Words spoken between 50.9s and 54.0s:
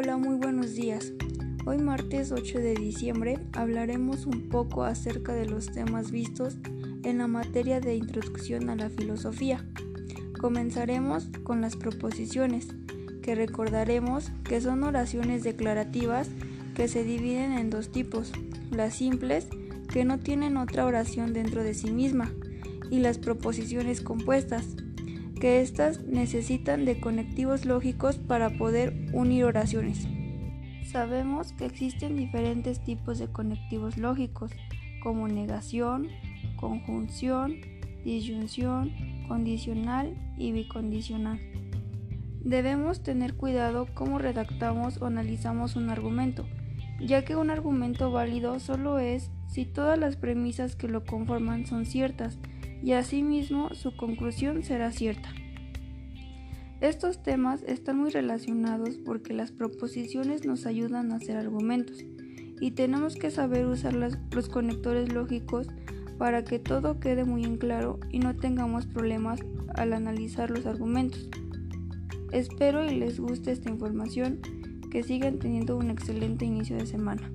conforman son ciertas y asimismo su